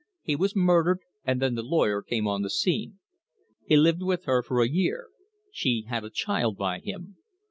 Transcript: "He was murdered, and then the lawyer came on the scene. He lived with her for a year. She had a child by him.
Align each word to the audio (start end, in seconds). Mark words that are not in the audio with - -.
"He 0.23 0.35
was 0.35 0.55
murdered, 0.55 0.97
and 1.25 1.39
then 1.39 1.53
the 1.53 1.61
lawyer 1.61 2.01
came 2.01 2.27
on 2.27 2.41
the 2.41 2.49
scene. 2.49 2.97
He 3.67 3.77
lived 3.77 4.01
with 4.01 4.23
her 4.25 4.41
for 4.41 4.59
a 4.63 4.67
year. 4.67 5.09
She 5.51 5.85
had 5.89 6.03
a 6.03 6.09
child 6.09 6.57
by 6.57 6.79
him. 6.79 7.17